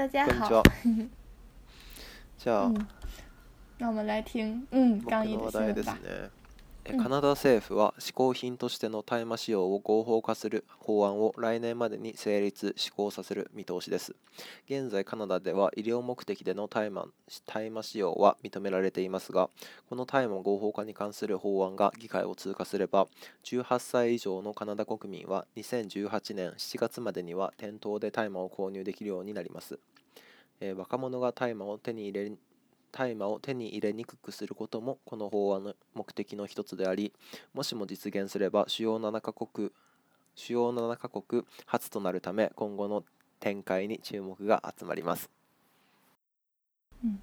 [0.00, 0.62] 大家好，
[3.76, 5.98] 那我们来听，嗯，刚一的新吧。
[6.84, 14.16] カナダ政府は嗜好品としての大麻使用を合法化する法案を来年までに成立施行させる見通しです
[14.64, 17.04] 現在カナダでは医療目的での大麻
[17.46, 19.50] 大麻使用は認められていますが
[19.88, 23.06] この大麻合法化に関する法案が議会を通過すれば
[23.44, 29.78] 18歳以上のカナダ国民は2018年7月までには店頭で大麻を購入できるようになります、
[30.60, 32.32] えー、若者が大麻を手に入れ
[32.92, 37.12] 大麻を手に入れにくくすることもこの法案の目的の一つであり
[37.54, 39.70] もしも実現すれば主要7カ国
[40.34, 43.04] 主要7カ国初となるため今後の
[43.38, 45.30] 展開に注目が集まります。
[47.04, 47.18] 嗯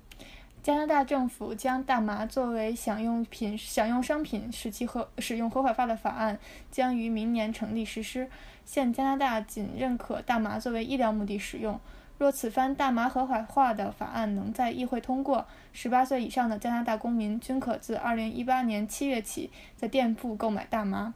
[0.66, 6.38] 加拿大政府将大麻作为享用品、享用商品使其合使用合法化的法案
[6.70, 8.27] 将于明年成立实施。
[8.66, 11.80] 现加拿大仅认可大麻作为医疗目的使用，
[12.17, 21.14] 若此番大麻合法化的法案能在议会通过，十八岁以上的加拿大公民均可自二零一八年七月起在店铺购买大麻。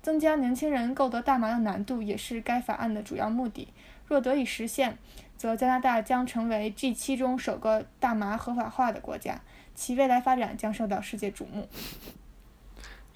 [0.00, 3.68] 增加年轻人购得大麻的难度也是该法案的主要目的。
[4.06, 4.96] 若得以实现，
[5.36, 9.42] 则加拿大将成为 G 七中首个大麻合法化的国家，
[9.74, 11.68] 其未来发展将受到世界瞩目。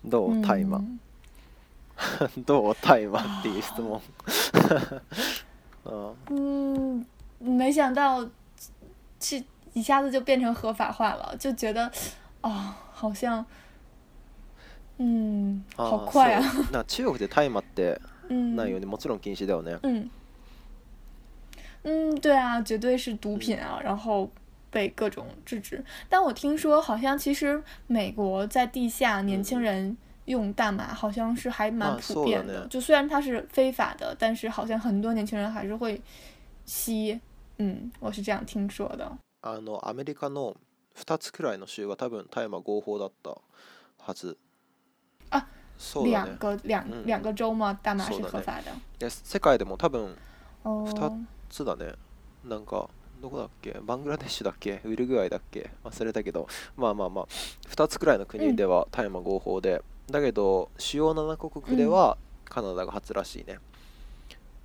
[0.05, 0.83] ドタマ
[2.45, 3.63] ドタマってい
[6.29, 7.07] う
[7.43, 8.25] 没想到，
[9.19, 11.91] 这一下子就变成合法化了，就觉得，
[12.41, 13.45] 哦，好像，
[14.99, 16.41] 嗯，好快啊！
[16.73, 17.61] 那中国大麻
[18.31, 19.77] もちろん禁止だよね。
[19.83, 20.09] 嗯，
[21.83, 23.81] 嗯，对啊，绝对是毒品啊！
[23.83, 24.31] 然后
[24.71, 25.85] 被各种制止。
[26.09, 29.97] 但我听说，好像其实美国在地下年轻人
[30.27, 32.65] 用大麻，好像是还蛮普遍的。
[32.69, 36.01] 就虽然它是非法的，但是好像很多年轻人还是会
[36.65, 37.21] 吸。
[38.01, 39.11] 我是这样听说的。
[39.43, 40.57] あのアメリカの
[40.97, 43.37] 2つくらいの州は多分大麻合法だった
[43.99, 44.37] はず。
[45.31, 45.47] あ、
[45.79, 46.37] そうだね。
[46.65, 47.77] 两、两个州吗？
[47.83, 48.71] 大麻是合法的。
[48.71, 50.17] いや、世界でも多分
[50.65, 51.17] 2
[51.51, 51.93] つだね。
[52.45, 52.89] なんか。
[53.23, 57.27] どこだっけバングラデシュだっけウルグアイだっけ忘れたけどまあまあまあ
[57.69, 63.61] 2つくらいの国では大麻合法で、だけど主要7国ではカナダが初らしいね、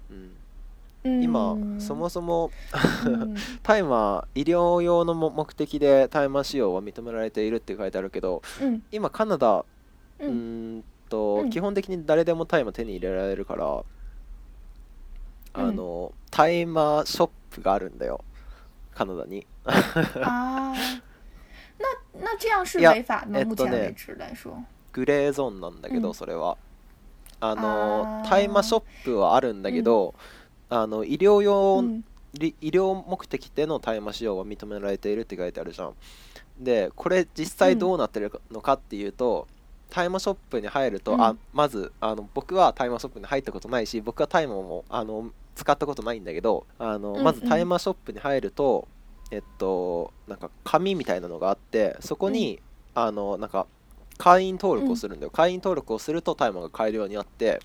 [0.10, 0.32] うん、
[1.04, 2.52] 今そもそも
[3.64, 9.64] 大麻、 医療用の目的で大麻使用は認められているって書いてあるけど、うん、今カナダ
[10.20, 13.84] うんと、基本的に誰でも大麻手に入れられるから、
[15.54, 18.24] あの大麻ショップがあるんだよ
[18.94, 19.74] カナダにあ
[20.22, 20.74] あ
[21.80, 22.80] な 这な是
[24.92, 26.58] グレーゾーンなんだけど、それは
[27.40, 30.14] あの大麻ショップはあるんだけど、
[30.70, 32.04] あの医療用、うん、
[32.40, 35.94] 医療目的での大麻使用は認められているって書いてあるじゃん
[36.60, 39.48] でこれ実際どうなってるのかっていうと、
[39.92, 48.88] 大麻ショップに入ると、うん、あまずあの僕は大麻ショップに入ったことないし僕は大麻もあの使ったことないんだけどあの、まず大麻ショップに入ると
[49.30, 52.60] えっとなんか紙みたいなのがあってそこに、
[52.96, 53.68] うん、あのなんか
[54.18, 57.60] 会員登録をするんだよ、うん、会員登録をすると大麻が買えるようになって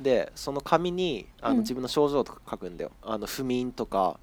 [0.00, 4.18] でその紙にあの自分の症状とか書くんだよ、うん、あの不眠とか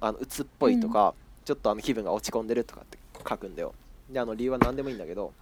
[0.00, 1.12] あの鬱っぽいとか、うん、
[1.44, 3.72] ちょっとあの気分が落ち込んでるとかって書くんだよ
[4.10, 5.32] であの理由は何でもいいんだけど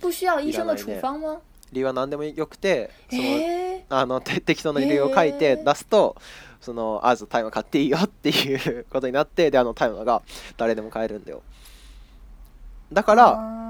[0.00, 1.38] 不需要医生处方吗、
[1.72, 6.22] 理由は何でもよくてその、えー、あの適当な理由を書いて出すと、えー、
[6.64, 10.22] そのあずタイマー買っていいよっていうことになってであのタイマーが
[10.56, 11.42] 誰でも買えるんだよ
[12.90, 13.67] だから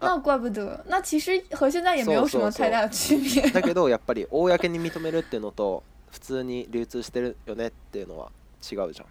[0.00, 3.42] 那怪不得，那其实和现在也没有什么太大的区别。
[3.50, 8.30] だけどやっぱり公に認めるっていうのと普通に流通してるよねっていうのは
[8.62, 9.06] 違うじゃん。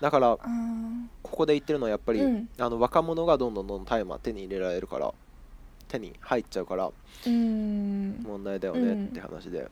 [0.00, 0.38] だから
[1.22, 5.12] ここで言ってるのはやっぱりあの若者がどんどんどんどん大麻手に入れられるから
[5.88, 6.90] 手に入っちゃうから
[7.26, 9.68] 問題だよねって話で。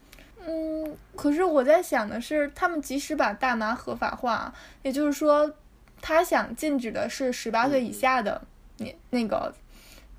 [0.47, 4.51] 嗯，可是我在想的是，他们即使把大麻合法化，
[4.83, 5.53] 也就是说，
[6.01, 8.41] 他想禁止的是十八岁以下的。
[8.85, 9.53] 年那个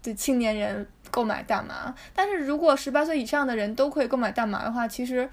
[0.02, 5.28] 的青年人购买大麻，但是如果十八岁以上的人都可以购买大麻的话，其实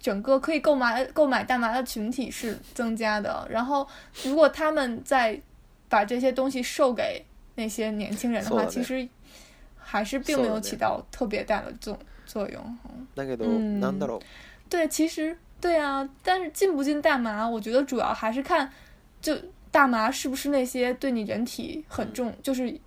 [0.00, 3.46] 整个可以购买购买大麻的群体是增加的。
[3.50, 3.86] 然后
[4.24, 5.40] 如果他们在
[5.88, 7.24] 把这些东西售给
[7.56, 9.06] 那些年轻人的话，其实
[9.76, 12.78] 还是并没有起到特别大的作作用。
[13.40, 14.32] 嗯，
[14.68, 18.70] 对，其实对啊，但是进不进大麻，我觉得主要还是看
[19.20, 19.36] 就。
[19.74, 22.78] 大麻是不是那些对你人体很重，就是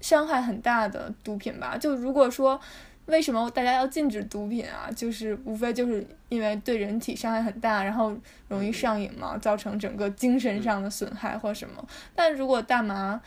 [0.00, 1.78] 伤害很大的毒品吧？
[1.78, 2.60] 就如果说
[3.06, 4.90] 为什么大家要禁止毒品啊？
[4.90, 8.12] 就是无非就是因为对人体伤害很大，然后
[8.48, 11.86] 容易上瘾嘛，造成整个精神上的损害或什么。
[12.12, 13.20] 但如果大麻，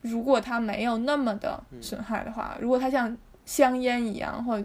[0.00, 3.14] 如果它没有那么的损害的话，如果它像
[3.44, 4.64] 香烟一样，或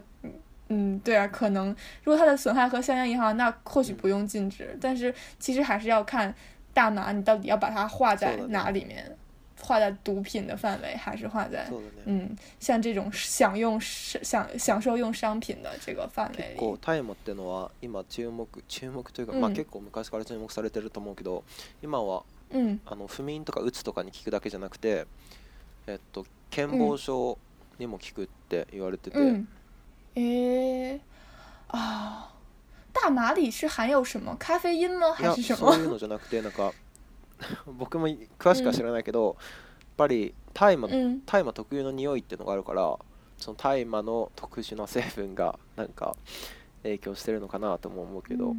[0.70, 1.68] 嗯对啊，可能
[2.04, 4.74] 如果它的损害和香烟一样，那或许不用禁止。
[4.80, 6.34] 但是其实还是要看。
[6.74, 9.14] 大麻，你到底要把它画在哪里面？
[9.60, 11.68] 画在毒品的范围，还是画在
[12.04, 16.56] 嗯，像这种享用享享受用商品的这个范围里？
[16.56, 21.42] 結構、ターゲットのは今注目、注目というか、まあ結構昔から注目されてると思うけど、
[21.82, 22.22] 今は
[22.86, 25.06] あの不眠とか鬱とかに効くだけじゃなくて、
[25.88, 27.36] えっと健忘症
[27.80, 29.18] にも効くって言われてて。
[30.14, 31.00] えー、
[31.70, 32.37] あー。
[33.00, 35.12] 大麻里是含有什么咖啡因吗？
[35.14, 35.72] 还是什么？
[35.72, 36.72] そういうのじゃなくてなんか
[37.66, 38.08] 僕も
[38.38, 40.88] 詳しくは知らないけど、やっぱり大麻
[41.24, 42.98] 大麻特有の匂いっていうのがあるから、
[43.38, 46.16] その大麻の特殊な成分がなんか
[46.82, 48.54] 影響してるのかなとも思うけど。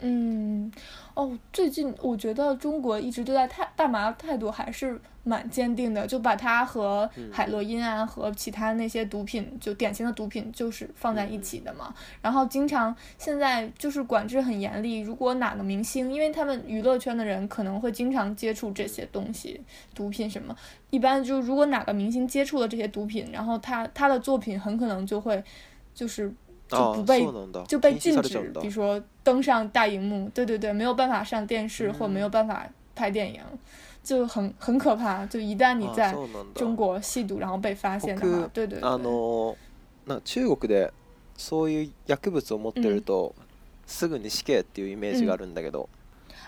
[0.00, 0.70] 嗯，
[1.14, 11.94] 哦，最近我觉得中国一直对待太大麻态度还是蛮坚定的，就把它和海洛因啊和其他那些毒品，就典型的毒品就是放在一起的嘛。
[12.20, 19.58] 然后经常现在就是管制很严厉，如果哪个明星，因为他们娱乐圈的人可能会经常接触这些东西，
[19.94, 20.54] 毒品什么，
[20.90, 25.42] 一般就如果哪个明星接触了这些毒品，然后他他的作品很可能就会，
[25.94, 26.34] 就是。
[26.68, 27.26] 就不被
[27.68, 33.40] 就被禁止，比如说登上大荧幕，对对对，没有办法上电视，或没有办法拍电影，
[34.02, 35.24] 就很很可怕。
[35.26, 36.14] 就一旦你在
[36.54, 38.80] 中国吸毒，然后被发现的话，对对对。
[38.80, 39.54] あの、
[40.24, 40.90] 中国で
[41.38, 43.34] そういう薬物を持ってると
[43.86, 45.88] すぐに死刑っていうイメージがあるんだけど。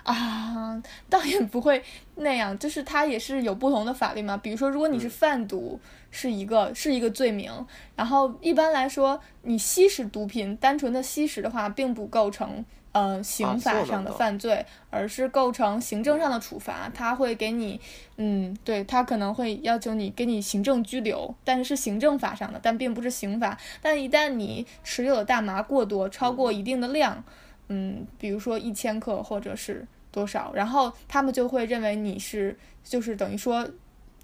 [0.04, 1.82] 啊，倒也不会
[2.16, 4.34] 那样，就是它也是有不同的法律嘛。
[4.38, 5.78] 比如说，如果你是贩毒。
[6.10, 7.50] 是一个是一个罪名，
[7.96, 17.80] 然后一般来说，你吸食毒品，单纯的吸食的话，并不构成呃刑法上的犯罪，而是构成行政上的处罚，他会给你，
[18.16, 23.56] 嗯，对他可能会要求你给你行政拘留，但是是行政法上的，但并不是刑法。
[23.82, 27.22] 但一旦你持有的大麻过多，超过一定的量，
[27.68, 33.68] 嗯，比如说一千克或者是多少，然后他们就会认为你是就是等于说。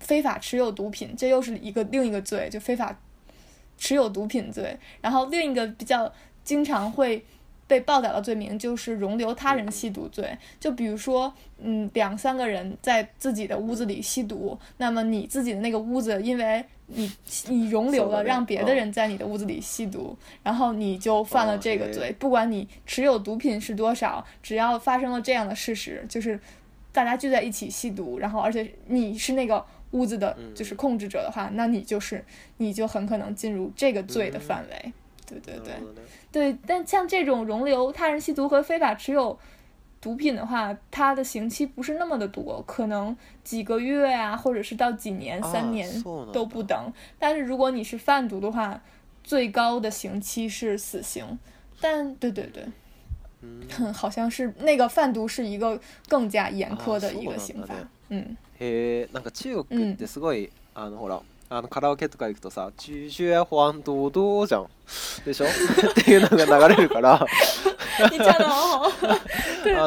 [0.04, 2.96] 非法持有毒品，这又是一个另一个罪，就非法
[3.78, 4.76] 持有毒品罪。
[5.00, 6.12] 然后另一个比较
[6.44, 7.24] 经常会
[7.66, 10.36] 被报道的罪名就是容留他人吸毒罪。
[10.60, 17.10] 就比如说，嗯，两三个人在自己的屋子里吸毒，那么你自己的那个屋子，因为你
[17.48, 22.14] 你容留了让别的人在你的屋子里吸毒，然后你就犯了这个罪。
[22.18, 26.38] 不管你持有毒品是多少，只要发生了这样的事实，就是
[26.92, 29.64] 大家聚在一起吸毒，然后而且你是那个。
[29.94, 32.24] 屋子的就是控制者的话，那你就是
[32.58, 34.92] 你就很可能进入这个罪的范围。
[35.26, 35.72] 对对对
[36.30, 39.38] 对，但像这种容留他人吸毒和非法持有
[40.00, 45.88] 毒品的话，他的刑期不是那么的多，可能几个月啊，或者是到几年、三年
[46.32, 46.92] 都不等。
[47.18, 48.78] 但是如果你是贩毒的话，
[49.22, 51.38] 最高的刑期是死刑。
[51.80, 52.62] 但对对对，
[53.40, 53.62] 嗯，
[53.94, 57.74] 好像是那个贩毒是一个更加严苛的一个刑法。
[58.10, 61.18] うん、へえんか中国ってすごい、うん、あのほら
[61.50, 64.66] あのカラオケとか行くとさ「チュージュやホアンドドじゃん
[65.24, 65.48] でしょ っ
[65.94, 66.28] ていうの
[66.58, 67.26] が流れるからあ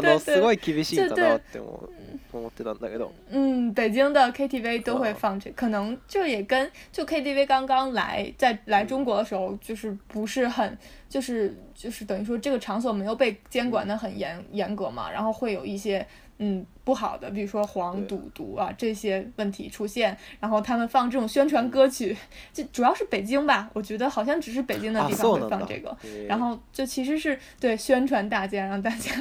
[0.01, 1.89] の すごい厳しいんだなって思う
[2.33, 4.19] 思ってたんだけど嗯北京的
[4.61, 10.77] KTV 都会放这可能这也跟就 KTV 刚刚来在来中国的时候就是不是很
[11.09, 16.06] 就是就是等于说这个场所没有被监管的很严严格嘛然后会有一些
[16.39, 22.15] 嗯，不好的，比如说黄赌毒啊这些问题出现，然后他们放这种宣传歌曲，
[22.53, 25.95] 就主要是北京吧，我觉得好像只是北京的地方会放这个，
[26.27, 29.11] 然后就其实是对宣传大家，让大家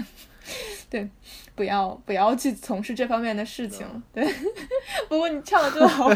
[0.90, 1.08] 对
[1.54, 3.86] 不要不要去从事这方面的事情。
[4.12, 4.26] 对，
[5.08, 6.12] 不过你唱的真好，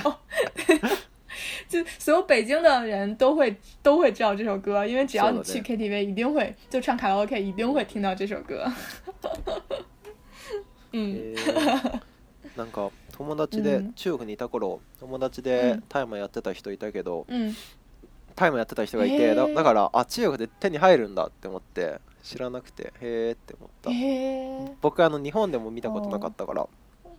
[1.66, 8.70] 就所有北京的人都会都会知道这首歌，因为只要你去 KTV，一定会就唱卡拉 OK，一定会听到这首歌。
[10.92, 11.92] うん、えー、
[12.56, 17.26] なんか友達で、中国にいた頃友達で大麻やってた人いたけど、
[18.34, 22.92] 大、イ麻、やってた人がいて、えー、だだからあ中国で手に入るんだって思って知らなくてへ
[23.28, 26.66] えって思った、えー、僕あの日本でも見たことなかったから。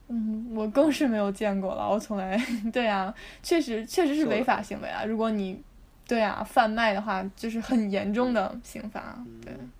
[0.10, 2.38] 嗯，我更是没有见过了，我从来
[2.74, 5.06] 对啊，确实确实是违法行为啊。
[5.06, 5.62] 如果你
[6.06, 9.16] 对啊贩卖的话，就是很严重的刑罚。
[9.42, 9.54] 对。
[9.54, 9.72] 嗯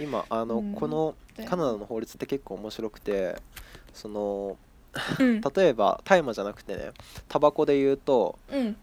[0.00, 1.14] 今あの、うん、この
[1.46, 3.36] カナダの法律って結構面白くて
[3.92, 4.56] その
[5.54, 6.90] 例えば大麻じゃなくてね
[7.28, 8.38] タバコで言うと、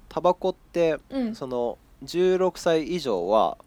[0.08, 3.58] タバコって、うん、その16歳以上は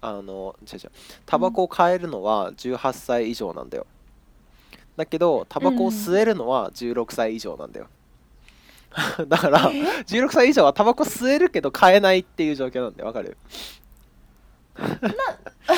[0.00, 0.90] あの違う違う
[1.24, 3.86] タバコを買えるのは18歳以上なんだよ
[4.96, 7.86] だけどタバコを吸えるのは16歳以上なんだよ、
[9.28, 13.36] だから16歳以上はタバコ吸えるけど買えないっていう状況なんでわかる
[14.78, 15.74] 那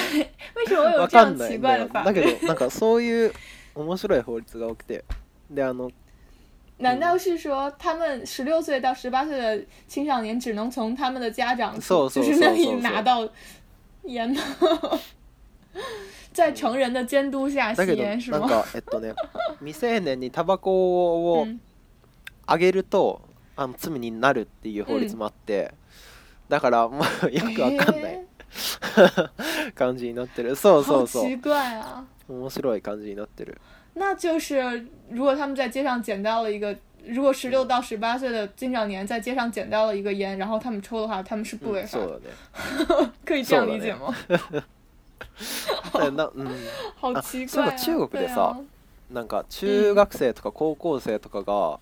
[0.57, 3.33] 为什么奇怪だけどなんかそういう
[3.75, 5.05] 面白い法律が多くて
[5.51, 5.91] であの
[6.83, 13.29] そ道是说他们十六岁到十八岁的青少年只能从他们的家长就是那里拿到
[14.05, 14.41] 烟吗？
[16.33, 18.39] 在成人的监督下吸烟是吗？
[18.39, 19.13] なんかえっとね、
[19.61, 21.47] 未成年にタバコを
[22.47, 23.21] あげると、
[23.57, 25.75] あの罪になるっていう法律もあって、
[26.49, 28.30] だからまあよくわかんない。
[29.75, 30.57] 感じになってる。
[30.57, 31.25] そうそうそう。
[31.27, 32.05] 奇怪啊！
[32.29, 33.59] 面白い感じになってる。
[33.95, 34.55] 那就是
[35.11, 36.75] 如果他们在街上捡到了一个，
[37.07, 42.21] 如果十六到十八岁的青少年在街上捡到了一个烟，然后他们抽的话，他们是不违法的。
[42.89, 44.15] 嗯、 可以这样理解吗？
[46.13, 46.49] 那嗯，
[46.97, 47.77] 好奇怪、啊。
[47.77, 48.57] 中国でさ、
[49.13, 51.81] なんか中学生とか高校生とかが、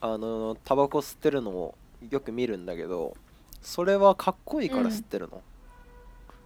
[0.00, 1.74] あのタバコ吸ってるのを
[2.10, 3.14] よく見るんだけど、
[3.62, 5.38] それはかっこいいから吸ってるの？
[5.38, 5.40] う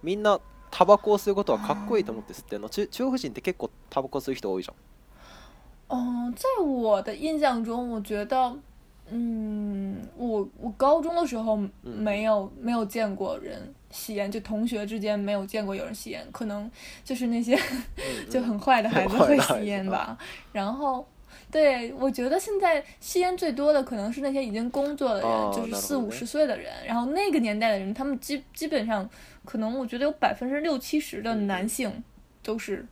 [0.03, 0.39] みんな
[0.71, 2.69] タバコを吸うことはかっこいいと思って吸ってるの。
[2.69, 4.75] 中国人って結構タバコ吸う人多いじゃん。
[5.89, 8.57] 嗯，在我的印象中，我觉得，
[9.09, 16.25] 嗯，我我高中的时候没有没有见过人吸烟，就同学之间没有见过有人吸烟。
[16.31, 16.69] 可能
[17.03, 17.59] 就是那些
[18.29, 20.17] 就很坏的孩子会吸烟吧。
[20.53, 21.05] 然后，
[21.51, 26.71] 对，我觉得现在吸烟最多的可能是那些已经工作的人，就是四五十岁的人。
[26.87, 29.07] 然后那个年代的人，他们基基本上。
[29.45, 32.03] 可能我觉得有百分之六七十的男性
[32.43, 32.85] 都是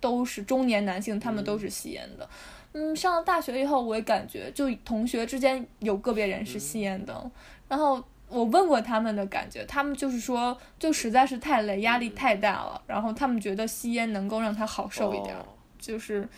[0.00, 2.28] 都是中年男性，他们都是吸烟的。
[2.72, 7.30] 嗯，上了大学以后，我也感觉就同学之间有个别人是吸烟的。
[7.66, 12.80] 然后我问过他们的感觉，他们就是说，就实在是太累，压力太大了。
[12.86, 15.34] 然后他们觉得吸烟能够让他好受一点，
[15.78, 16.28] 就是，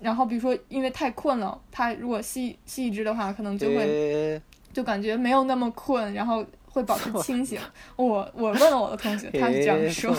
[0.00, 4.40] 然后比如说因为太困了，他如果吸吸一支的话，可能就会
[4.72, 6.12] 就感觉没有那么困。
[6.14, 6.44] 然后。
[6.74, 7.58] 会保持清醒。
[7.96, 10.12] 我我问了我的同学，他是这样说。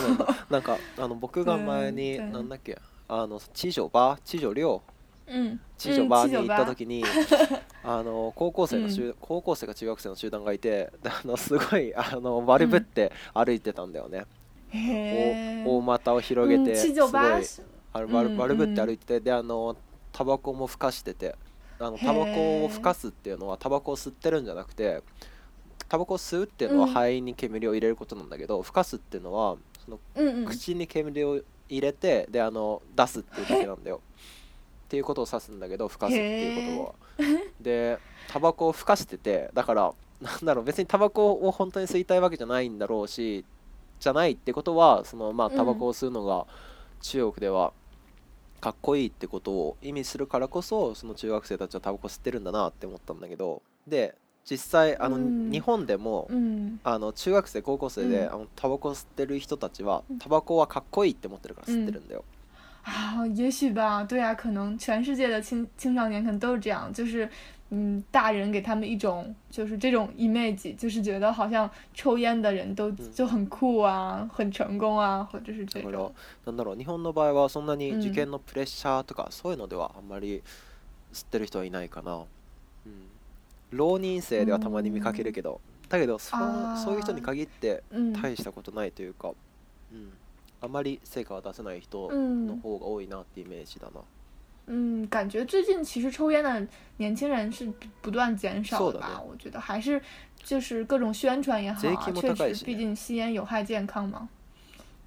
[0.50, 4.82] なんかあの僕が前になだっけあの七九八七九六。
[5.28, 7.04] うん、地上バーに行った時に、
[8.36, 8.84] 高校生
[9.66, 14.24] か中学生の集団がいてあのすごいあの丸ぶって歩いてたんだよね、
[15.66, 19.76] うん、大股を広げて、すごいあの丸ぶって歩いててであの
[20.12, 21.36] タバコもふかしてて
[21.80, 25.02] あのタバコをふかすっていうのはタバコを吸ってるんじゃなくて
[25.88, 30.00] タバコを吸うっていうのは肺に煙を入れることなんだけど、ふかすっていうのはその
[30.48, 34.02] 口に煙を入れてであの出すっていうだけなんだよ。
[34.86, 37.36] っていうことを指すんだけどふかすっていうことは。
[37.62, 43.46] でタバコをふかしててだからなんだろう別にタバコを本当に吸いたいわけじゃないんだろうし
[44.00, 46.46] じゃないってことはそのまあタバコを吸うのが
[47.02, 47.72] 中国では
[48.60, 54.16] かっこいいってことを意味するからこそその中学生たちはタバコ吸ってるんだなって思ったんだけどで
[54.50, 62.24] 実際あの、うん、日本でも、うん、あの中学生高校生で、うん、あのタバコ吸ってる人たちはタバコはかっこいいって思ってるから吸ってるんだよ。
[62.88, 67.28] 啊，也许吧，对啊，可能全世界的青青少年可能都是这样，就是
[67.72, 76.14] 嗯，大人给他们一种就是这种 image，就是觉得好像抽烟的人都就很酷あ、很成功啊，或者是这种。
[76.46, 80.44] なんだろう、日本の場合はそんなに受験のプレッシャーとかそういうのではあんまり
[81.12, 82.22] 吸ってる人はいないかな。
[83.76, 86.36] 浪人生ではたまに見かけるけど、だけどそ
[86.84, 87.84] そういう人に限って
[88.22, 89.32] 大したことないというか、
[89.92, 90.10] うん、うん、
[90.62, 94.02] あまり成果は出せない人の方が多いなってイメージだな。
[94.68, 96.68] 嗯，感觉最近其实抽烟的
[96.98, 99.22] 年轻人是不断减少的吧？
[99.30, 100.02] 我觉得还是
[100.42, 104.28] 就是各种宣传也好啊，确实，毕竟吸烟有害健康嘛。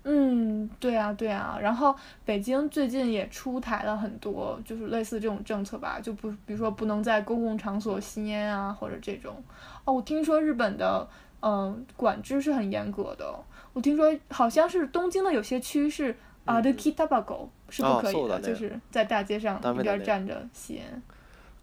[0.05, 9.43] 嗯对啊对啊然后北京最近也出台了很多就是类似这种政策吧就不比如说不能在公共场所吸烟啊或者这种
[9.85, 11.07] 哦我听说日本的
[11.41, 13.35] 嗯管制是很严格的
[13.73, 21.03] 我听说好像是东京的有些区是啊的 kitabago 是不可以的就是在大街上一边站着吸烟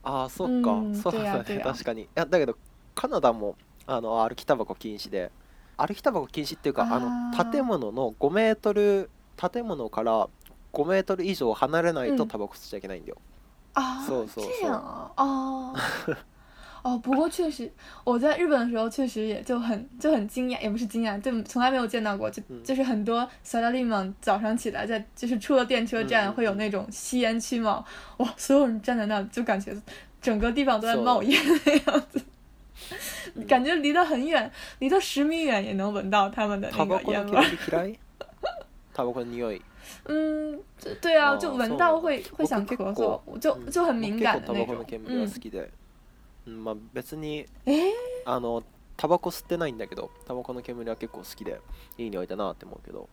[0.03, 1.63] 嗯对呀对呀
[5.77, 10.27] 歩きタバコ禁止っていうか、あの建物の5メートル建物から
[10.73, 13.17] 5メートル以上離れないとタバコ吸っちゃいけないんだよ。
[13.73, 15.75] 啊，这样啊，哦
[16.81, 17.69] 哦，不过确实，
[18.05, 27.83] 我在日本的时候确实也就很就很惊讶，也不是惊讶，就从来没有见到过，就就是很多小拉利们早上起来在就是出了电车站会有那种吸烟区嘛，
[28.17, 29.75] 哇，所有人站在那就感觉
[30.21, 32.23] 整个地方都在冒烟的样子。
[33.49, 34.49] 感觉离得很远，
[34.79, 37.43] 离得十米远也能闻到他们的那个烟味。
[38.95, 39.61] タバコの匂い。
[40.07, 40.59] 嗯，
[41.01, 44.77] 对啊，就闻到会会想咳嗽，就就很敏感的那种。
[46.47, 47.45] うん、まあ別に、
[48.25, 48.63] あの
[48.95, 51.59] タバコ吸ってないんだけど、タバコの煙は結構好きで
[51.97, 53.09] いい匂いだなって思うけど。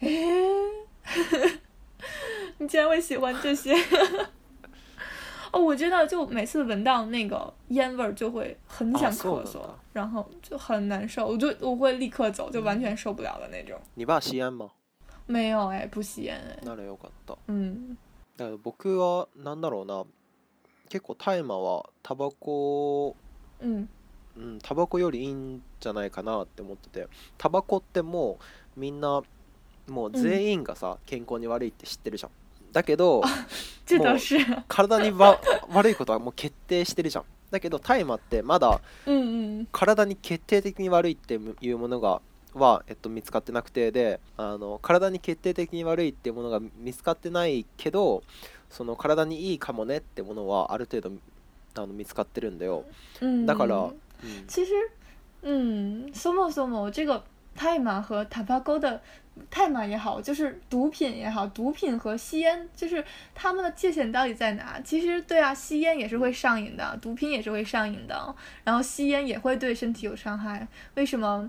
[0.00, 1.60] 诶，
[2.58, 3.74] 你竟然会喜欢这些？
[5.52, 9.58] 哦，我知道，就每次闻到那个烟味就会很想咳嗽，
[9.92, 13.76] 然后就很难受，我就我会立刻走，就完全受不了的那种。
[13.94, 14.70] 你爸吸烟吗？
[15.26, 16.36] 没有哎，不吸烟。
[16.36, 16.56] 哎。
[16.62, 17.36] 那里有管道？
[17.48, 17.96] 嗯。
[18.40, 20.04] だから僕は何だろうな
[20.88, 23.14] 結構大麻はタバコ
[23.60, 23.80] うん
[24.40, 27.06] んタバコよりいいんじゃないかなって思ってて
[27.36, 28.38] タバコっても
[28.76, 29.20] うみんな
[29.86, 32.30] もう全員がさ、健康に悪いって知ってるじゃん
[32.72, 33.24] だけどもう
[34.68, 35.10] 体に
[35.74, 38.80] 悪いことはもう決定してるじゃんだけど大麻ってまだ
[39.72, 42.22] 体に決定的に悪いっていうものが
[42.54, 48.22] は、えっと、見つかってなくてであの体に決定的に悪いっていうものが見つかってないけど
[48.70, 51.14] その体にいいかもねってものはある程度
[51.76, 52.84] あの見つかってるんだよ。
[53.46, 53.94] だから、うん、
[54.48, 54.72] 其实，
[55.42, 57.22] 嗯，そもそも这个
[57.80, 59.00] マー和タバコ的
[59.50, 63.04] 泰马也好，就是毒品也好，毒品和吸烟就是
[63.36, 64.80] 他们的界限到底在哪？
[64.80, 70.66] 其实对啊，吸烟也是会上瘾的，毒品也是会上瘾的，然后吸烟也会对身体有伤害。
[70.96, 71.48] 为什么？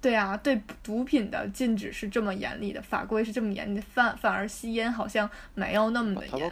[0.00, 6.50] 对啊，对毒品的禁止是这么严厉的，法规是这么严厉的，反反而吸烟好像没有那么的严厉。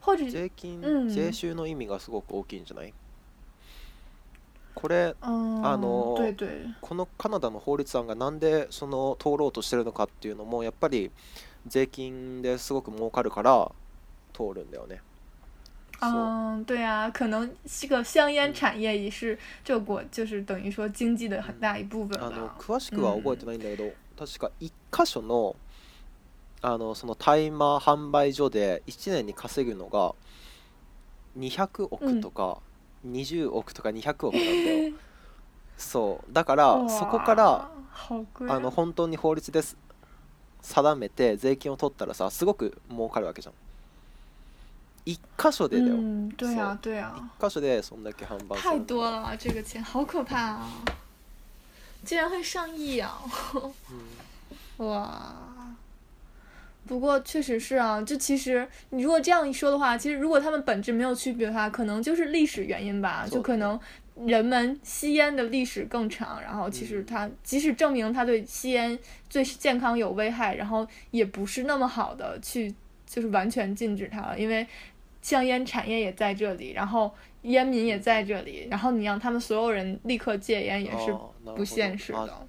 [0.00, 0.80] 或者税金、
[1.12, 2.92] 税収の意味がすごく大きいんじゃない？
[4.74, 5.30] これ、あ
[5.76, 6.16] の
[6.80, 11.10] このカナダの法律案がなんでその通ろうとしてるのかっていうのもやっぱり
[11.66, 13.70] 税金ですごく儲かるから
[14.32, 15.02] 通るんだよね。
[16.02, 22.26] 嗯，对啊，可能这个香烟产业也是这国就是等于说经济的很大一部分吧。
[22.26, 25.56] あの詳しくは覚えてないんだけど、確か一箇所の
[26.62, 30.14] あのその大麻販売所で1年に稼ぐのが
[31.38, 32.58] 200億とか
[33.06, 34.92] 20億とか200億なんだよ。
[35.76, 37.70] そうだからそこから
[38.48, 39.78] あの本当に法律です
[40.60, 43.54] 定めて税金を取ったらさすごく儲かるわけじゃん。
[45.00, 45.00] 一所对啊，对啊，一所
[48.56, 50.70] 太多了，这个钱好可怕啊！
[52.04, 53.20] 竟然会上亿，啊！
[54.78, 55.34] 哇！
[56.86, 63.26] 不过确实是啊，就其实你如果这样一说的话，其实如果他们本质没有区别的话，可能就是历史原因吧。
[63.30, 63.78] 就可能
[64.24, 72.74] 人们吸烟的历史更长，然后其实它即使证明它对吸烟最健康有危害，然后也不是那么好的去。
[73.10, 74.64] 就是完全禁止它了，因为
[75.20, 77.10] 香烟产业也在这里，然后
[77.42, 81.12] 烟民也在这里，然后你让他们所有人立刻戒烟也是
[81.56, 82.46] 不现实的。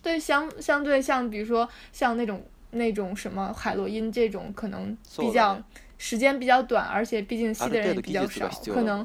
[0.00, 2.40] 对相相对像比如说像那种
[2.70, 5.60] 那种什么海洛因这种，可能比较
[5.98, 9.04] 时间比较短，而且毕竟吸的人也比较少，可能。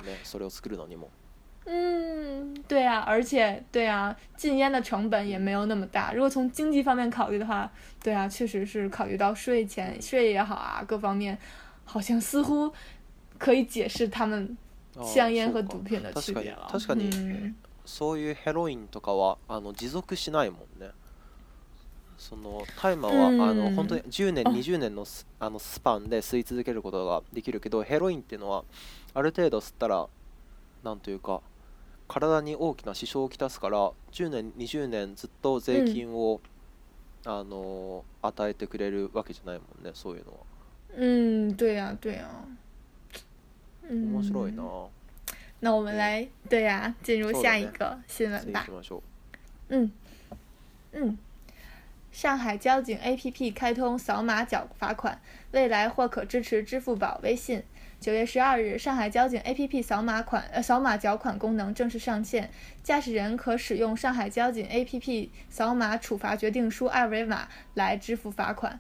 [1.65, 6.11] 嗯，对啊，而且对啊，禁烟的成本也没有那么大。
[6.13, 7.71] 如果从经济方面考虑的话，
[8.01, 11.37] 对啊，确实是考虑到税钱、税也好啊，各方面，
[11.85, 12.71] 好像似乎
[13.37, 14.57] 可以解释他们
[15.03, 16.55] 香烟和毒品的区别。
[17.13, 17.53] 嗯，
[17.85, 20.89] そういうヘロインとかはあの持続しないもんね。
[22.17, 25.05] そのターマはあの本当に十年二十年の
[25.39, 28.63] あのスパンで吸い続けることができるけど、ヘロインっていうのは
[29.13, 30.07] ある程度吸ったら
[30.83, 31.41] なんというか。
[32.11, 33.77] 体に大きな支障をきたすから
[34.11, 36.41] 10年20年ずっと税金を、
[37.25, 40.37] うん、あの与えてくれるわけじゃないもんねそういうのは
[40.97, 42.29] ん对や对や
[43.89, 44.63] 面白いな
[45.61, 48.67] 那我们来对呀、啊、进入下一个新闻吧
[49.69, 49.89] 嗯
[50.91, 51.17] 嗯
[52.11, 55.17] 上海交警 APP 开通扫码缴罚款，
[55.53, 57.63] 未来或可支持支付宝、微信
[58.01, 62.49] 九月十二日，上海交警 A P P 扫码款呃扫码缴款功能正式上线，
[62.81, 68.79] 驾驶人可使用上海交警 A P P 扫码处罚决定书二维码来支付罚款。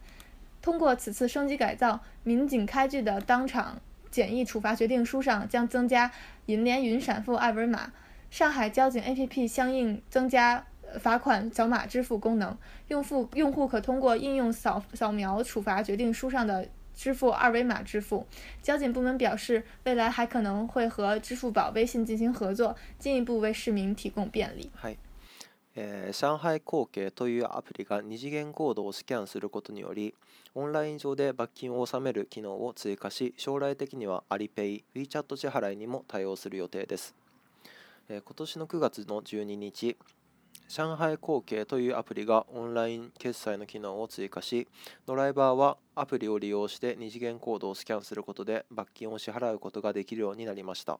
[0.63, 3.79] 通过此次升级改造，民警开具的当场
[4.09, 6.11] 简易处罚决定书上将增加
[6.47, 7.93] 银联云闪付二维码，
[8.31, 10.65] 上海交警 A P P 相应增加
[10.99, 12.57] 罚款扫码支付功能，
[12.87, 16.67] 用户用户可通过应用扫扫描处罚决定书上的。
[16.95, 18.25] 支付二维码支付。
[18.61, 24.69] 交警部门表示，未来还可能会和支付宝、微信进行合作，进一步为市民提供便利。
[24.81, 24.97] はい。
[25.73, 30.13] えー、上海光景というアプリが二次元コードをスキャンすることにより
[30.53, 37.15] オンライン上で罰金を納める機能を追加し将来的にはアリペイ、WeChat 支払いにも対応する予定です、
[38.09, 39.95] えー、今年の9月の12日
[40.73, 44.69] 上海後継というアプリがオンライン決済の機能を追加し、
[45.05, 50.97] ドライバーはアプリを利用して二次元コードをスキャンすることで罰金を支払うことができるようになりました。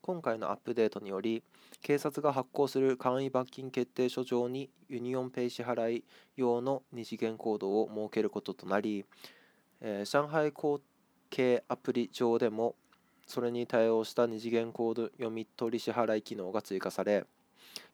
[0.00, 1.42] 今回のアップデートにより、
[1.82, 6.04] 警察が発行する簡易罰金決定書上にユニオンペイ支払い
[6.36, 9.04] 用の二次元コードを設けることとなり、
[9.80, 10.80] えー、上海後
[11.30, 12.76] 継アプリ上でも
[13.26, 17.24] それに対応した二次元コード読み取り支払い機能が追加され、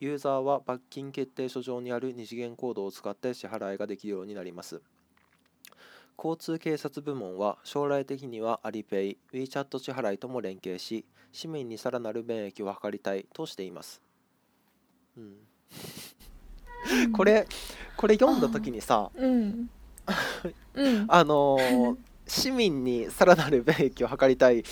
[0.01, 4.81] ユーザーは罰金決定書上にある二次元コードを使って支払いができるようになります
[6.19, 14.03] 交通警察部門は将来的にはアリペイ、WeChat 支払いとも連携し市民にさらなる便益を図りたいとしています、
[15.17, 15.21] う
[17.07, 17.47] ん、これ
[17.97, 19.71] これ読んだ時にさ、うん、
[21.09, 24.63] あの市民にさらなる便益を図りたい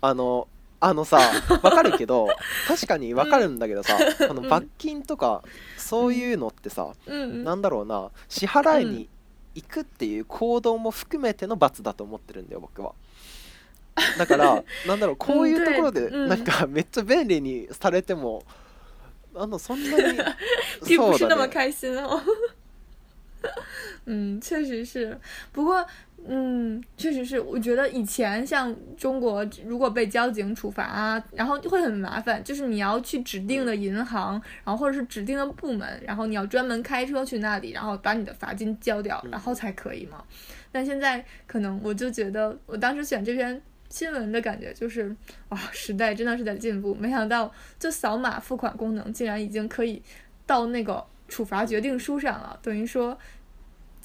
[0.00, 0.46] あの
[0.80, 1.18] あのさ
[1.62, 2.28] わかるけど
[2.68, 5.42] 確かにわかるんだけどさ、あの罰金とか
[5.76, 9.08] そういうのってさ、うんなんだろうな支払いに
[9.56, 12.94] 行くっていう行動も含めての罰だと思ってるんだよ僕は。
[14.18, 18.44] だから なんだろうこういうところでなんかめっちゃ便利にされても
[19.34, 20.18] あのそんなに
[20.86, 22.20] 并不是那うん、心哦。
[24.06, 25.16] 嗯，确实是。
[25.52, 25.84] 不过
[26.30, 27.40] 嗯，确实是。
[27.40, 40.22] 我觉得以前像中国，如果被交警处罚，然后就会很麻烦，就是你要去指定的银行，然后或者是指定的部门，然后你要专门开车去那里，然后把你的罚金交掉，然后才可以嘛。
[40.70, 45.14] 但现在可能我就觉得，我当时选这篇新闻的感觉就是，
[45.48, 46.94] 哇，时代真的是在进步。
[46.94, 50.02] 没想到，就扫码付款功能竟然已经可以
[50.46, 53.18] 到那个处罚决定书上了，等于说。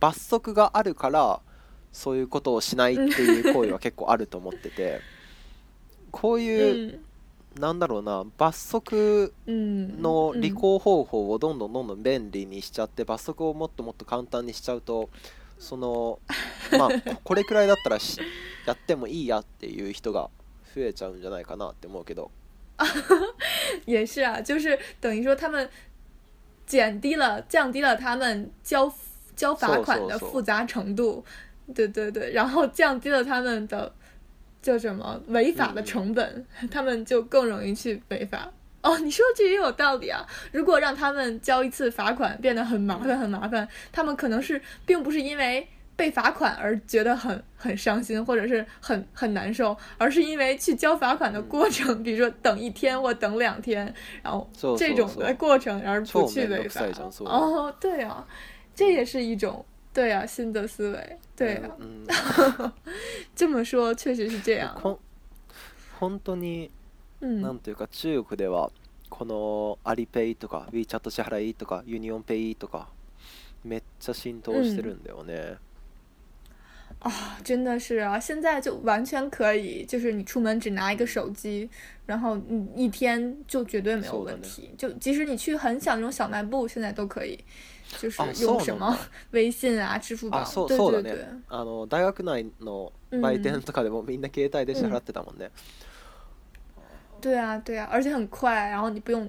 [0.00, 1.40] 罰則があるから
[1.92, 5.00] そういうことをしないっていう行為は結構あると思ってて
[6.10, 7.00] こういう、
[7.56, 15.10] うん、なんだろうな罰則の履行方法をどんどんどんどん便利にしちゃって罰則をもっともっと簡単にしちゃうと
[15.58, 16.20] その
[16.72, 18.20] まあ これくらいだったらし
[18.64, 20.30] やってもいいやっていう人が
[20.74, 22.30] 増えちゃうんじゃないかなって思うけど。
[23.86, 25.68] 也是啊，就是等于说他们
[26.64, 29.07] 减低了、降低了他们交付。
[29.38, 31.24] 交罚款的复杂程度，
[31.72, 33.90] 对对对，然后降低了他们的
[34.60, 38.52] 叫什么违法的成本，他们就更容易去违法。
[38.82, 40.26] 哦，你说这也有道理啊。
[40.50, 56.80] 如果让他们交一次罚款变得很麻烦很麻烦，他们可能是并不是因为被罚款而觉得很很伤心或者是很很难受，而是因为去交罚款的过程，比如说等一天或等两天，然后这种的过程而不去违法。
[57.24, 58.26] 哦，对啊。
[58.78, 61.76] 这也是一种对啊新的思维，对啊。
[61.80, 62.06] 嗯、
[63.34, 64.72] 这么说确实是这样。
[65.98, 66.70] 本 当に、
[67.20, 68.70] なんというか中国では
[69.10, 72.86] このアリペイとか WeChat 支払いとかユニオンペイとか
[73.64, 75.56] めっちゃ浸透してるんだよね。
[77.00, 81.68] 啊，真的是啊，现在就完全可以，就是你出门只拿一个手机，
[82.06, 87.38] 然后你一天就绝对没有问题，就即使你去很小那种小卖部，现在都可以，
[88.00, 88.96] 就是用什么
[89.30, 90.76] 微信啊、支付宝，对对对。
[90.76, 91.16] 啊，所以
[91.48, 95.50] あの大学内の売店とかでもみんな携帯で支払ってたもんね。
[97.20, 99.28] 对啊对啊，而且很快，然后你不用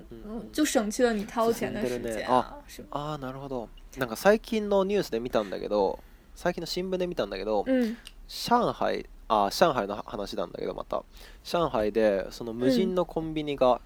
[0.52, 2.28] 就省去了你掏钱的时间。
[2.28, 2.58] 啊，
[2.92, 3.68] 啊，なるほど。
[3.98, 6.00] なんか最近のニュースで見たんだけど。
[6.42, 7.98] 最近の新聞で見たんだけど、うん、
[8.30, 11.04] 上海あ上海の話なんだけどまた
[11.44, 13.82] 上海でその無人のコンビニが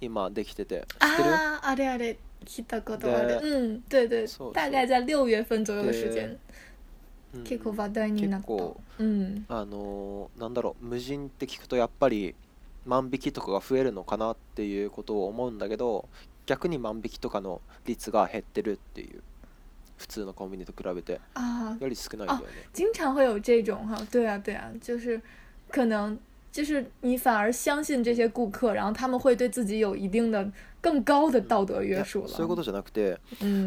[0.00, 6.36] 今できてて、知ってるああれあれ聞いたことあるうん对对そうそう大概在6月分左右の時間
[7.44, 12.34] 結構話題になった、うん、あのー、なんだろう無人って聞くとやっぱり
[12.86, 16.08] 万引きとかが増えるのかなっていうことを思うんだけど
[16.46, 19.22] 逆に万引きとかの率が減ってるっていう
[19.96, 21.76] 普通のコンビニと比べてあ。
[21.80, 22.46] より少ないんだよね。
[22.72, 25.20] 经常会有这种哈，对啊对啊，就是
[25.70, 26.16] 可能
[26.52, 30.48] 就是你反而相信这些顾客，然后他们会对自己有一定的
[30.80, 32.28] 更高的道德約束了。
[32.28, 33.18] そういうことじゃなくて、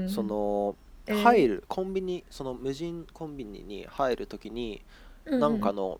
[0.07, 0.75] その
[1.07, 4.81] 入るコンビニその無人コンビニに入るときに、
[5.25, 5.99] なんかの、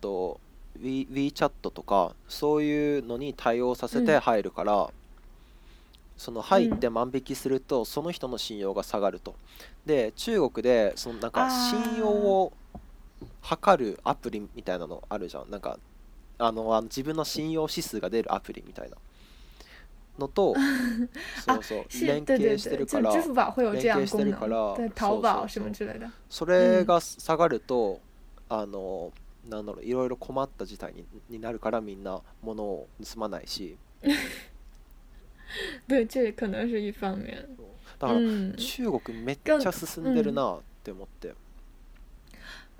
[0.00, 0.40] と
[0.80, 4.90] We WeChat とかそういうのに対応させて入るから。
[6.20, 9.34] その入って万引きすると、その人の信用が下がると
[9.86, 12.52] で中国でそのなんか信用を
[13.40, 15.78] 測るアプリみたいなのあるじゃんなんか
[16.36, 18.96] あのあの自分の信用指数が出るアプリみたいな
[20.18, 20.54] のと
[21.46, 23.22] そうそう連携してるから連
[23.80, 24.76] 携してるから
[26.28, 27.98] それが下がると、
[28.50, 29.10] うん、あの
[29.48, 33.78] なんだろういろいろ困った事態にになるからみんな物を盗まないし
[35.86, 37.44] 对，这可能是一方面。
[37.98, 38.18] だから、
[38.56, 41.34] 中国めっちゃ進んでるなって思って。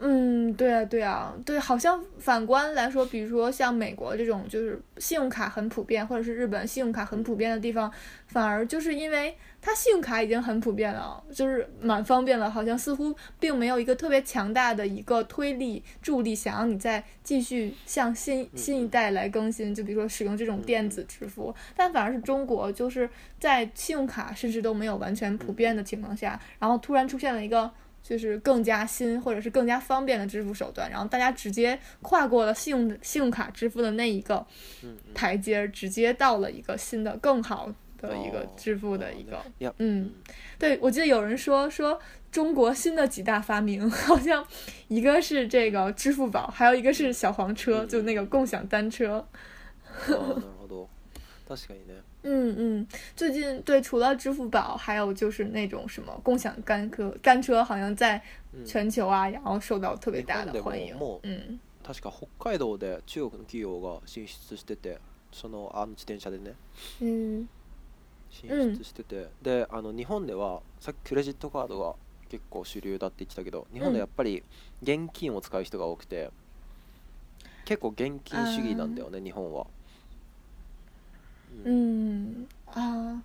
[0.03, 7.93] 嗯，对啊，对啊，对，好像反观来说，比如说像美国这种，就是信用卡很普遍，或者是日本信用卡很普遍的地方，
[8.27, 23.07] 反而就是因为它信用卡已经很普遍了，就是蛮方便了，好像似乎并没有一个特别强大的一个推力助力，想让你再继续向新新一代来更新，就比如说使用这种电子支付，但反而是中国就是
[23.39, 27.71] 在信用卡甚至都没有完全普遍的情况下，然后突然出现了一个。
[28.03, 34.45] 就是更加新或者是更加方便的支付手段，然后大家直接跨过了信用信用卡支付的那一个
[35.15, 39.45] 台阶，直接到了一个新的更好的一个支付的一个，
[39.79, 40.13] 嗯，
[40.59, 42.01] 对，我记得有人说说
[42.33, 44.45] 中国新的几大发明， 好像
[44.89, 49.27] 一个是这个支付宝，还有一个是小黄车，就那个共享单车。
[52.23, 58.21] 嗯嗯，最近对，除了支付宝，还有就是那种什么共享单车，单车好像在
[58.65, 60.95] 全球啊，然后受到特别大的欢迎。
[61.23, 64.99] 嗯，確か北海道で中国の企業が進出してて、
[65.33, 66.55] そのあの自転車でね。
[67.01, 67.47] う
[68.31, 71.95] 進出してて、で、あの日本ではさっきクレジットカードが
[72.29, 74.43] 結構主流だって言ってたけど、日本でやっぱり
[74.83, 76.31] 現金を使う人が多くて、
[77.65, 79.67] 結構現金主義なんだよね、日本は。
[81.65, 83.23] 嗯啊，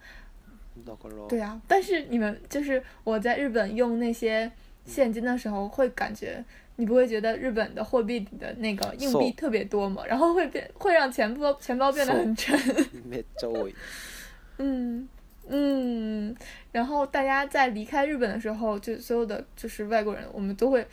[1.30, 4.52] 对呀，但是你们就是我在日本用那些
[4.86, 6.44] 现金的时候，会感觉
[6.78, 10.04] 你不会觉得日本的货币的那个硬币特别多吗？
[10.08, 12.58] 然后会变会让钱包钱包变得很沉。
[14.58, 15.08] 嗯
[15.48, 16.36] 嗯，
[16.72, 20.86] 然后大家在离开日本的时候，就所有的就是外国人，我们都会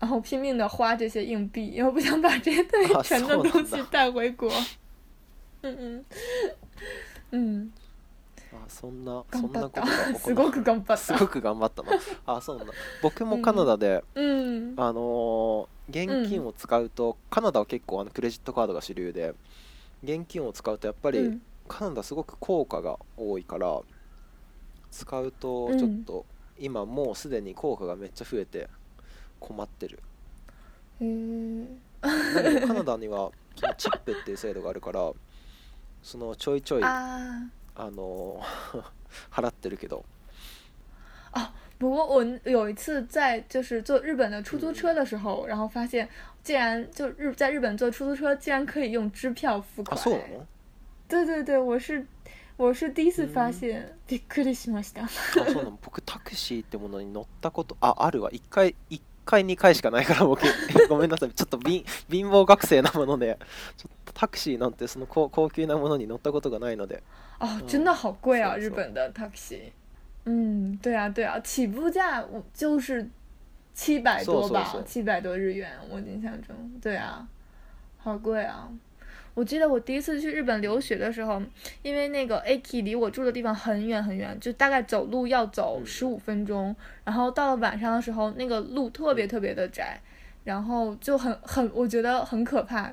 [0.00, 4.50] 然后拼命的花这些硬币，因为不想把这些特别沉的东西带回国。
[5.62, 6.04] 嗯 嗯。
[7.32, 7.72] うん
[8.52, 11.92] あそんなそんなことが起こすごく頑張ったすごく頑張ったな
[12.26, 19.34] あそうなんだ僕もカナダで、うん、あのー、現金を使うと、うん、カナダは結構あのクレジットカードが主流で
[20.04, 23.80] 現金を使うとやっぱり、うん、カナダすごく効果が多いから
[24.90, 26.26] 使うとちょっと、
[26.58, 28.68] 今もうすでに効果がめっちゃ増えて
[29.40, 29.98] 困ってる
[31.00, 33.32] へえカナダには
[33.78, 35.10] チップっていう制度があるから
[36.02, 38.42] そのちょいちょいあの
[39.30, 40.04] 払ってるけど
[41.78, 46.08] 不过我有一次在就是坐日本的出租车的时候，然后发现
[46.44, 49.96] 竟然就日在日本坐出租车竟然可以用支票付あ款。
[49.98, 50.46] そうなの
[51.08, 52.06] 对对对，我是
[52.56, 55.08] 我是第一次发现， びっくりしました。
[55.08, 60.42] そうなの僕タクシーってものに乗ったことああるわ一回一回2回しかないから僕
[60.88, 63.38] ごめんなさいちょっと貧乏学生なもので
[63.76, 67.02] ちょっとタクシーなんてその高高級なものに乗ったことがないので
[67.38, 73.08] あ、o 真的好贵啊、うん、日本的タクシーう、对啊对啊起步价就是
[73.74, 77.26] 七百多吧七百多日元我印象中对啊
[77.98, 78.68] 好贵啊
[79.34, 81.42] 我记得我第一次去日本留学的时候，
[81.82, 86.74] 因为那个 Aki 离我住的地方很远很远，就大概走路要走十五分钟。
[87.04, 89.98] 然后到了晚上的时候，那个路特别特别的窄，
[90.44, 92.92] 然后就很很我觉得很可怕，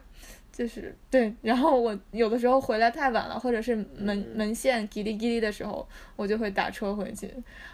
[0.51, 1.33] 就是对。
[1.41, 7.29] 然后我有的时候回来太晚了，或者是门门线叽里叽里的时候，我就会打车回去。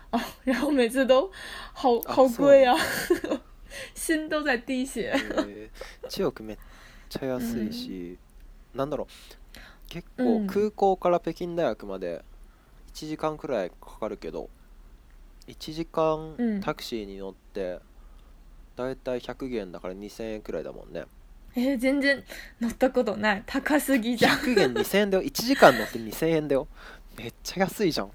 [0.09, 1.29] 哦，然后每次都
[1.71, 2.73] 好好贵呀，
[3.93, 5.15] 心都在滴血。
[7.07, 7.39] 这个
[8.75, 9.07] なんだろ
[9.55, 9.59] う
[9.89, 12.23] 結構空港から北京大学まで
[12.93, 14.49] 1時間くらいかかるけど
[15.47, 17.79] 1時間タクシーに乗って
[18.75, 21.05] だいたい100元だから2000円くらいだもんね
[21.57, 22.21] えー、全然
[22.59, 26.67] 乗ったことない高すぎじゃん100元2000円だよ1 時間乗って2000円だよ
[27.17, 28.11] めっちゃ安いじゃん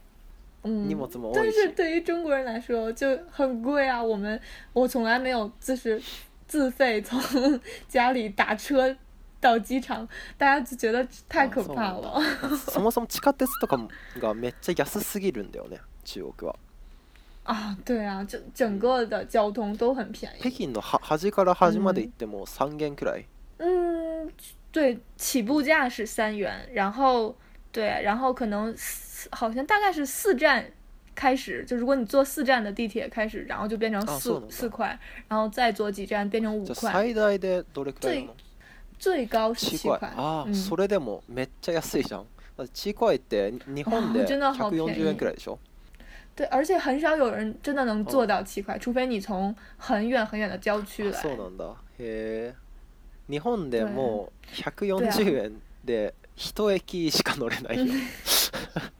[0.63, 0.87] 嗯，
[1.33, 4.03] 但是对于中国人来说就很贵啊！
[4.05, 4.39] 我们
[4.75, 5.99] 我从来没有就是
[6.47, 7.19] 自费从
[7.89, 8.95] 家里打车
[9.41, 12.21] 到机场，大家就觉得太可怕了。
[12.67, 13.79] そもそも地下鉄とか
[14.21, 15.79] がめっちゃ安すぎるんだよね。
[16.05, 16.57] 中国は。
[17.45, 20.43] あ、对啊，就整个的交通都很便宜。
[20.43, 23.27] 北京の端から端まで行っても三元くらい。
[23.59, 24.31] うん、
[24.71, 27.35] 对，起步价是三元，然后
[27.73, 30.71] 对，然后可能四，好像大概是四站
[31.15, 34.97] 开始，就如果你坐四站的地铁开始，然后就变成四四块，
[35.29, 36.93] 然后再坐几站变成五块。
[36.93, 38.29] 最大でどれくら
[39.01, 42.25] 最高七块あ、それでもめっちゃ安いじゃん。
[42.59, 45.59] だって七块って日本で百四十円くらいでしょ。
[46.37, 51.19] 对，而且很少有人真的能做到七块，除非你从很远很远的郊区来。
[51.19, 51.75] そうなんだ。
[51.99, 52.55] へえ。
[53.27, 54.31] 日本でも
[54.63, 55.53] 百四十円
[55.87, 57.91] で一駅しか乗れないよ。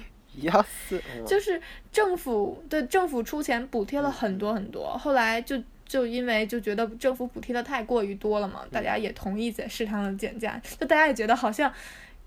[0.39, 0.99] 要死！
[1.27, 1.59] 就是
[1.91, 11.71] 政府的政府出钱补贴了很多很多，后来就就因为就觉得政府补贴的太过于多了嘛，大家也同意在市场上减价，就大家也觉得好像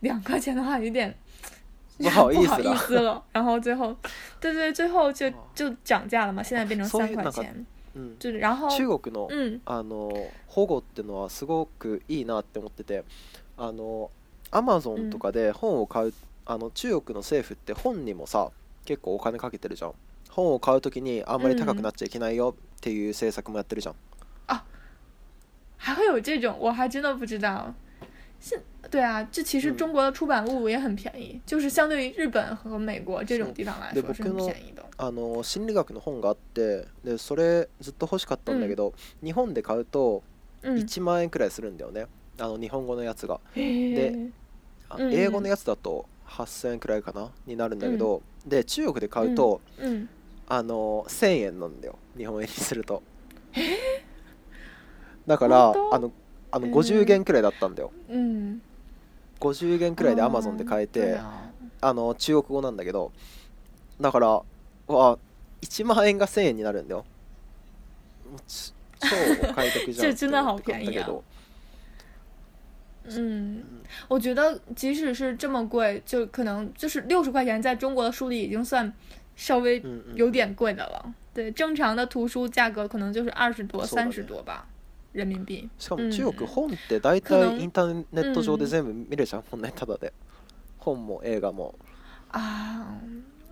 [0.00, 1.12] 两块钱的话有点
[1.98, 2.62] 不好意思
[3.00, 3.96] 了，然后最后，
[4.40, 7.66] 对对，最后就就涨价了嘛，现在变成三块钱，
[8.18, 9.26] 就然后，中国保
[16.46, 18.50] あの中国の政府って本にもさ
[18.84, 19.92] 結構お金かけてるじゃん
[20.30, 23.94] 本を買うときにあんまり高くなっちゃいけないよっていう政策もやってるじゃん、
[24.48, 24.64] あ
[25.76, 27.72] 还会有这种我还真的不知道
[28.40, 40.22] 是对啊这其实中国的出版物也很便宜、就是相对于日本和美国这种地方来说是很便宜的あの心理学の本があってでそれずっと欲しかったんだけど、日本で買うと
[40.62, 42.06] 1万円くらいするんだよね、
[42.38, 44.12] あの日本語のやつがで
[44.98, 50.08] 英語のやつだと8000円くらいかなになるんだけど、うん、で中国で買うと、うんうん、
[50.48, 53.02] あの1000円なんだよ日本円にすると
[55.26, 56.12] だからあの
[56.50, 58.60] あの50元くらいだったんだよ、うん、
[59.40, 61.18] 50元くらいでアマゾンで買えて
[61.80, 63.12] あの中国語なんだけど
[64.00, 64.28] だから
[64.86, 65.18] わ
[65.62, 67.04] 1万円が1000円になるんだよ
[68.46, 68.72] 超
[69.50, 71.24] お買い得じゃんって思ったけど
[73.06, 73.62] 嗯，
[74.08, 78.90] 我觉得即使是这么贵，就可能就是六十块钱，在中国的书里已经算
[79.36, 79.82] 稍微
[80.14, 81.14] 有点贵的了。
[81.34, 84.66] 对，正常的图书价格可能就是二十多、三十多吧，
[85.12, 85.68] 人民币。
[85.78, 87.20] しかも中国本って大体
[87.62, 90.12] インターネット上で全部見るじゃん、ほんねただで、
[90.78, 91.74] 本も映画も。
[92.28, 92.98] 啊，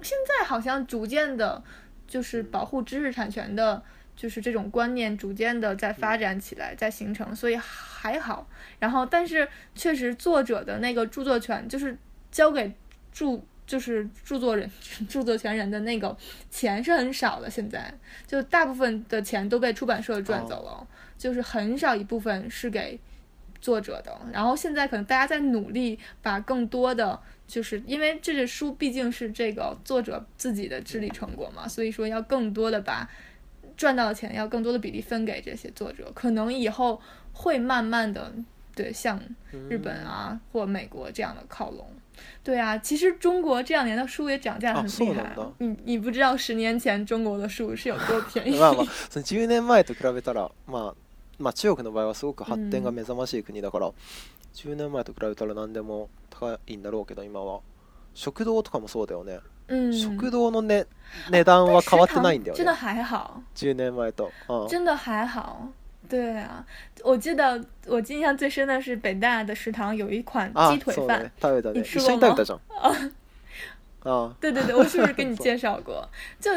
[0.01, 1.63] 现在好像逐渐的，
[2.09, 3.83] 就是保护知识产权的。
[4.23, 8.47] 就是这种观念逐渐的在发展起来，在形成，所以还好。
[8.79, 11.99] 然后，但是确实，作者的那个著作权就是
[12.31, 12.73] 交给
[13.13, 14.71] 著，就是著作人、
[15.11, 16.17] 著作权人的那个
[16.53, 17.51] 钱是很少的。
[17.51, 17.93] 现在
[18.25, 20.87] 就大部分的钱都被出版社赚走了，
[21.19, 23.01] 就是很少一部分是给
[23.61, 24.17] 作者的。
[24.33, 33.11] 然后现在可能大家在努力把更多的，就是因为这是书，毕竟是这个作者自己的智力成果嘛，所以说要更多的把。
[33.83, 37.01] 赚到的钱要更多的比例分给这些作者，可能以后
[37.33, 38.33] 会慢慢的
[38.77, 39.21] 对向
[39.69, 41.85] 日本啊或美国这样的靠拢。
[42.45, 45.35] 对啊，其实中国这两年的书也涨价很厉害。
[45.59, 48.53] 你你不知道十年前中国的书是有多便宜。
[49.11, 50.95] 十年前と比べたら、まあ
[51.41, 53.91] まあ中国の場合はすごく発展が目覚ましい国だから、
[54.53, 57.61] 十年前と比べたら何でも高いんだろうけど今は
[58.15, 59.41] 食とかもそうだよね。
[59.63, 59.63] 嗯，食堂的呢，价，价，单是，
[62.53, 63.41] 真的还好。
[63.55, 64.13] 十年前
[64.47, 65.69] 和，真的还好。
[66.09, 66.65] 对啊，
[67.03, 71.31] 我记得我印象最深的是北大的食堂有一款鸡腿饭，
[71.75, 72.61] 你吃过吗？
[72.83, 72.89] 啊，
[74.03, 76.07] 啊，对对对，我是不是给你介绍过？
[76.39, 76.51] 就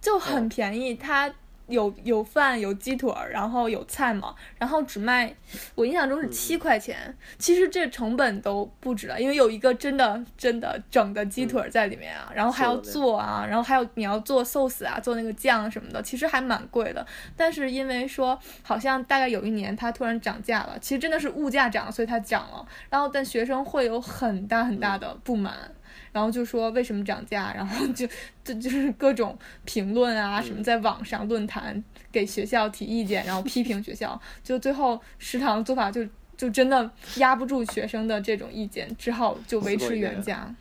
[0.00, 1.32] 就很便宜，它。
[1.68, 5.32] 有有饭有鸡腿儿，然后有菜嘛，然后只卖，
[5.74, 7.14] 我印象中是七块钱。
[7.38, 17.04] 其实这成本都不止了，因为有一个真的真的整的鸡腿儿在里面啊，然后还要做啊，然后还有你要做 sauce 啊，做那个酱什么的，其实还蛮贵的。
[17.36, 22.66] 但是因为说好像大概有一年它突然涨价了，其实真的是物价涨，所以它涨了。
[22.88, 25.70] 然后但学生会有很大很大的不满。
[26.12, 28.06] 然后就说为什么涨价，然后就
[28.44, 36.04] 就就是各种评论啊，什么在网上论坛给学校提意见，然后批评学校，就最后食堂做法就
[36.36, 40.52] 就真的压不住学生的这种意见，只好就维持原价，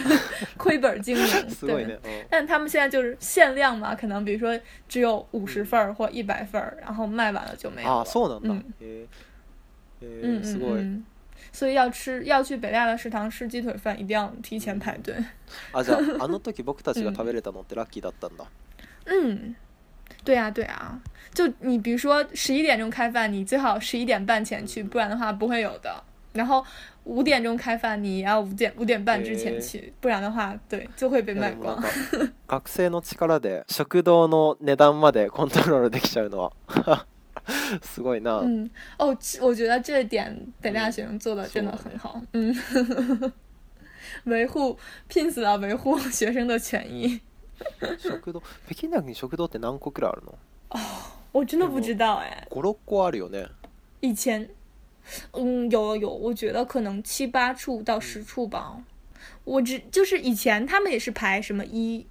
[0.56, 1.26] 亏本经营，
[1.60, 1.98] 对
[2.30, 9.02] 但他们现在就是限量嘛，可能比如说只有五十份儿或一百份儿，然后卖完了就没有了，嗯，嗯，
[10.00, 11.04] 嗯，嗯
[11.54, 15.14] 所以要吃，要去北大的食堂吃鸡腿饭，一定要提前排队。
[15.72, 18.44] 啊，じゃあ の僕たちが食べれたのってラッキーだったんだ。
[19.06, 19.54] 嗯，
[20.24, 20.98] 对呀，对呀，
[21.32, 26.02] 就你，比如说十一点钟开饭，你最好十一点半前去，不然的话不会有的。
[26.32, 26.64] 然后
[27.04, 31.80] 五点钟开饭，你要五点五点半之前去，不然的话，对，就会被卖光。
[32.48, 37.06] 学生の力で食堂の値段までコントロールできちゃうのは。
[37.82, 38.40] すごいな。
[38.42, 42.54] 嗯，哦，我觉得这点北大学生做的真的很好，嗯，
[44.24, 44.78] 维护
[45.08, 47.20] 拼死了维护学生的权益。
[47.98, 50.32] 食堂，北京大学食堂って何個くらいあるの？
[50.70, 50.80] 哦，
[51.32, 52.46] 我真的不知道哎。
[52.50, 53.46] 五六個あるよね。
[54.00, 54.48] 以前，
[55.32, 58.82] 嗯，有有，我觉得可能七八处到十处吧。
[59.44, 62.06] 我只就是以前他们也是排什么一，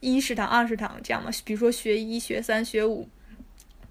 [0.00, 3.08] 一食堂、二食堂这样嘛，比如说学一、学三、学五。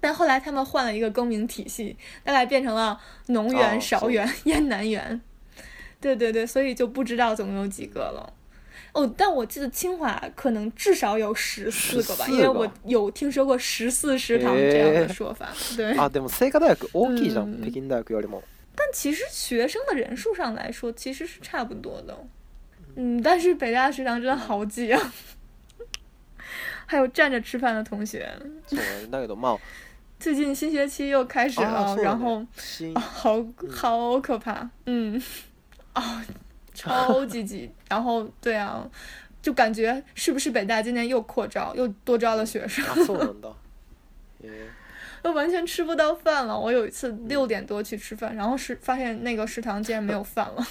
[0.00, 5.20] 但后来他们换了一个更名体系，大概变成了农园、韶园、燕 南园，
[6.00, 8.32] 对对对，所以就不知道总共有几个了。
[8.92, 15.48] 哦，但我记得清华可能至少有十四个吧，因为我有听说过十四食堂这样的说法。
[15.76, 17.60] 对啊，但 清大学大きいじゃん。
[17.62, 18.40] 北京大学よりも。
[18.74, 22.16] 但其实学生的人数上来说，其实是差不多的。
[22.96, 25.14] 嗯，但是北大食堂真的好挤啊！
[26.86, 28.30] 还有站着吃饭的同学。
[30.18, 32.44] 最近新学期又开始了，然后，
[32.94, 35.20] 好好可怕，嗯，
[35.92, 36.24] 啊，
[36.74, 38.86] 超级挤，然后对啊，
[39.42, 42.82] 就感觉是不是北大今年又扩招，又多招了学生，
[45.22, 46.58] 都完全吃不到饭了。
[46.58, 50.66] 我有一次六点多去吃饭，然后是发现那个食堂竟然没有饭了。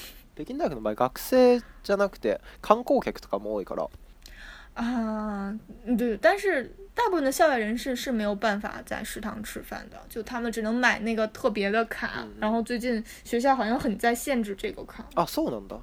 [4.76, 5.58] 啊，
[5.98, 6.64] 对，但是
[6.94, 12.26] 大部分的校外人士是没有办法在食堂吃饭的，就他们只能买那个特别的卡。
[12.40, 15.06] 然后最近学校好像很在限制这个卡。
[15.16, 15.82] 啊，送的？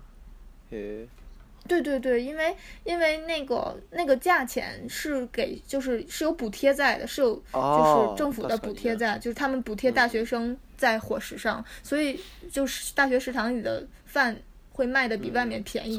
[1.65, 12.21] 对对对，因为因为那个那个价钱是给，就是是有补贴在的，是有就是政府的补贴在，就是他们补贴大学生在伙食上，所以
[12.51, 14.37] 就是大学食堂里的饭
[14.73, 15.99] 会卖的比外面便宜。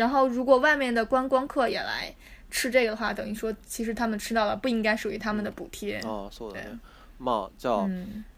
[0.00, 2.10] 然后，如果外面的观光客也来
[2.50, 5.98] 吃这个的话，等于说其实他们吃到了不应该属于他们的补贴。
[5.98, 7.30] 啊，是的。
[7.30, 7.86] 啊，叫……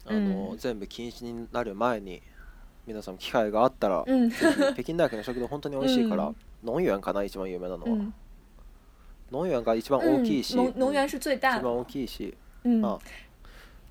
[0.09, 2.21] 嗯，全部禁止になる前に、
[2.85, 4.03] 皆さん機会があったら、
[4.75, 6.35] 北京大学の食堂本当に美味しいから、
[6.65, 8.13] 農園かな一番有名なのは、
[9.31, 12.35] 農園が一番大きいし、農園是最大、一番大きいし、
[12.83, 12.99] あ、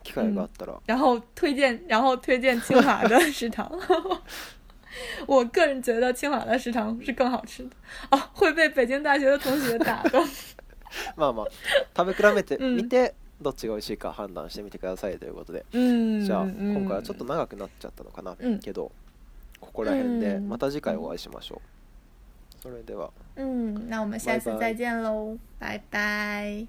[0.04, 0.78] 機会があったら。
[0.86, 3.66] 然后推荐，然后推荐清华的食堂。
[5.28, 7.70] 我个人觉得清华的食堂是更好吃的。
[8.12, 10.24] 哦、啊，会被北京大学的同学打动。
[11.16, 11.50] まあまあ
[11.96, 18.92] 食べ比べてみて、うん、どっちが美味しいか判断してみてくださいということで、うん、じゃあ今回はちょっと長くなっちゃったのかな、うん、けど
[19.62, 22.62] ここら辺でまた次回お会いしましょう。
[22.62, 23.10] それでは。
[23.38, 26.68] うん、那我们下次再见喽，拜拜。